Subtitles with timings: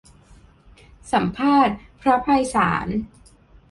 [1.11, 2.87] สัมภาษณ์ พระไพศาล